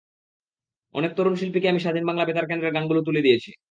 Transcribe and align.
অনেক 0.95 1.11
তরুণ 1.17 1.35
শিল্পীকে 1.35 1.67
আমি 1.69 1.79
স্বাধীন 1.79 2.03
বাংলা 2.05 2.23
বেতার 2.25 2.45
কেন্দ্রের 2.47 2.75
গানগুলো 2.75 3.01
তুলে 3.03 3.21
দিয়েছি। 3.21 3.51